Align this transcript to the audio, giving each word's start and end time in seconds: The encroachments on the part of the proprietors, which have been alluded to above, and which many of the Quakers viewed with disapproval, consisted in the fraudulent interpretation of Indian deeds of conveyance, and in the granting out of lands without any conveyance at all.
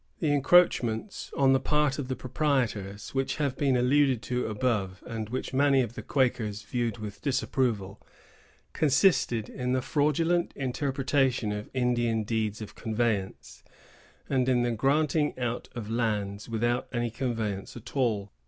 The 0.19 0.33
encroachments 0.33 1.31
on 1.37 1.53
the 1.53 1.59
part 1.59 1.99
of 1.99 2.07
the 2.07 2.15
proprietors, 2.15 3.13
which 3.13 3.35
have 3.35 3.55
been 3.55 3.77
alluded 3.77 4.23
to 4.23 4.47
above, 4.47 5.03
and 5.05 5.29
which 5.29 5.53
many 5.53 5.83
of 5.83 5.93
the 5.93 6.01
Quakers 6.01 6.63
viewed 6.63 6.97
with 6.97 7.21
disapproval, 7.21 8.01
consisted 8.73 9.47
in 9.47 9.73
the 9.73 9.81
fraudulent 9.83 10.53
interpretation 10.55 11.51
of 11.51 11.69
Indian 11.75 12.23
deeds 12.23 12.63
of 12.63 12.73
conveyance, 12.73 13.61
and 14.27 14.49
in 14.49 14.63
the 14.63 14.71
granting 14.71 15.37
out 15.37 15.69
of 15.75 15.87
lands 15.91 16.49
without 16.49 16.87
any 16.91 17.11
conveyance 17.11 17.77
at 17.77 17.95
all. 17.95 18.31